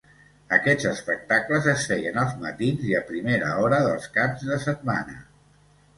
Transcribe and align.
Aquests 0.55 0.87
espectacles 0.91 1.67
es 1.75 1.85
feien 1.91 2.17
als 2.23 2.33
matins 2.45 2.89
i 2.93 2.97
a 3.01 3.05
primera 3.13 3.53
hora 3.67 3.83
dels 3.89 4.09
caps 4.19 4.49
de 4.53 4.63
setmana. 4.69 5.19